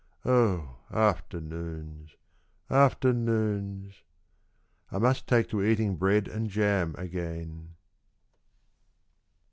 Oh 0.25 0.77
Afternoons, 0.91 2.15
Afternoons...! 2.71 4.01
I 4.91 4.97
must 4.97 5.27
take 5.27 5.47
to 5.49 5.61
eating 5.63 5.95
bread 5.95 6.27
and 6.27 6.49
jam 6.49 6.95
again. 6.97 7.75